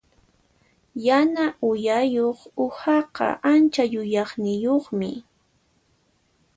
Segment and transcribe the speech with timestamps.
[1.07, 5.11] Yana uyayuq uhaqa ancha yuyayniyuqmi.